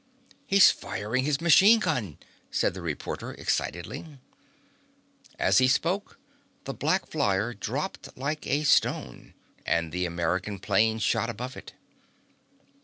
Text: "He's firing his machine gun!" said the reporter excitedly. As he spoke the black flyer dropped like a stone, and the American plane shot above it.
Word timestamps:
"He's 0.47 0.71
firing 0.71 1.25
his 1.25 1.39
machine 1.39 1.79
gun!" 1.79 2.17
said 2.49 2.73
the 2.73 2.81
reporter 2.81 3.33
excitedly. 3.33 4.17
As 5.37 5.59
he 5.59 5.67
spoke 5.67 6.17
the 6.63 6.73
black 6.73 7.05
flyer 7.05 7.53
dropped 7.53 8.17
like 8.17 8.47
a 8.47 8.63
stone, 8.63 9.35
and 9.63 9.91
the 9.91 10.07
American 10.07 10.57
plane 10.57 10.97
shot 10.97 11.29
above 11.29 11.55
it. 11.55 11.73